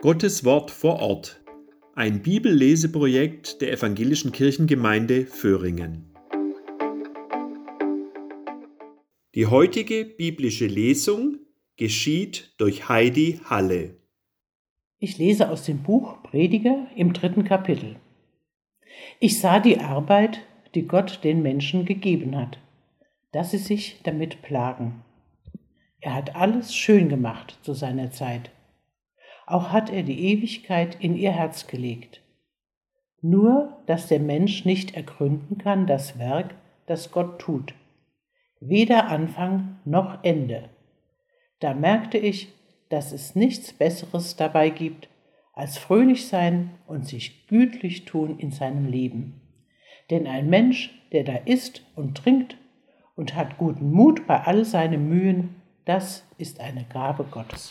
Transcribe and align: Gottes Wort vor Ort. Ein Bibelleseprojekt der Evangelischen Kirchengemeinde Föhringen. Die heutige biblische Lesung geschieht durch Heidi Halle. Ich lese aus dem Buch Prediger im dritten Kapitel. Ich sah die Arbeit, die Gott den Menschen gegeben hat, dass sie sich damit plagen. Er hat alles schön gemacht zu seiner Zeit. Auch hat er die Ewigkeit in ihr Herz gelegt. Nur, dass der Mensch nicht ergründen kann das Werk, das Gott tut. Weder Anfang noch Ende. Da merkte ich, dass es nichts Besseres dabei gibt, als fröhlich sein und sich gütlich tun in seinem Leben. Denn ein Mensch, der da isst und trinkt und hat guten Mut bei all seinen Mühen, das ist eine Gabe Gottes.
Gottes 0.00 0.44
Wort 0.44 0.70
vor 0.70 1.00
Ort. 1.00 1.40
Ein 1.96 2.22
Bibelleseprojekt 2.22 3.60
der 3.60 3.72
Evangelischen 3.72 4.30
Kirchengemeinde 4.30 5.26
Föhringen. 5.26 6.14
Die 9.34 9.46
heutige 9.46 10.04
biblische 10.04 10.68
Lesung 10.68 11.38
geschieht 11.76 12.54
durch 12.58 12.88
Heidi 12.88 13.40
Halle. 13.46 13.96
Ich 15.00 15.18
lese 15.18 15.50
aus 15.50 15.64
dem 15.64 15.82
Buch 15.82 16.22
Prediger 16.22 16.86
im 16.94 17.12
dritten 17.12 17.42
Kapitel. 17.42 17.96
Ich 19.18 19.40
sah 19.40 19.58
die 19.58 19.80
Arbeit, 19.80 20.38
die 20.76 20.86
Gott 20.86 21.24
den 21.24 21.42
Menschen 21.42 21.86
gegeben 21.86 22.36
hat, 22.36 22.60
dass 23.32 23.50
sie 23.50 23.58
sich 23.58 23.98
damit 24.04 24.42
plagen. 24.42 25.02
Er 26.00 26.14
hat 26.14 26.36
alles 26.36 26.72
schön 26.72 27.08
gemacht 27.08 27.58
zu 27.62 27.72
seiner 27.72 28.12
Zeit. 28.12 28.52
Auch 29.48 29.70
hat 29.70 29.88
er 29.88 30.02
die 30.02 30.26
Ewigkeit 30.26 30.98
in 31.00 31.16
ihr 31.16 31.32
Herz 31.32 31.66
gelegt. 31.66 32.20
Nur, 33.22 33.78
dass 33.86 34.06
der 34.06 34.20
Mensch 34.20 34.66
nicht 34.66 34.94
ergründen 34.94 35.56
kann 35.56 35.86
das 35.86 36.18
Werk, 36.18 36.54
das 36.84 37.10
Gott 37.12 37.38
tut. 37.38 37.72
Weder 38.60 39.08
Anfang 39.08 39.78
noch 39.86 40.22
Ende. 40.22 40.68
Da 41.60 41.72
merkte 41.72 42.18
ich, 42.18 42.52
dass 42.90 43.12
es 43.12 43.34
nichts 43.34 43.72
Besseres 43.72 44.36
dabei 44.36 44.68
gibt, 44.68 45.08
als 45.54 45.78
fröhlich 45.78 46.28
sein 46.28 46.70
und 46.86 47.06
sich 47.06 47.46
gütlich 47.46 48.04
tun 48.04 48.38
in 48.38 48.50
seinem 48.50 48.84
Leben. 48.84 49.40
Denn 50.10 50.26
ein 50.26 50.50
Mensch, 50.50 50.90
der 51.10 51.24
da 51.24 51.36
isst 51.46 51.82
und 51.96 52.18
trinkt 52.18 52.58
und 53.16 53.34
hat 53.34 53.56
guten 53.56 53.92
Mut 53.92 54.26
bei 54.26 54.42
all 54.42 54.66
seinen 54.66 55.08
Mühen, 55.08 55.56
das 55.86 56.26
ist 56.36 56.60
eine 56.60 56.84
Gabe 56.84 57.24
Gottes. 57.24 57.66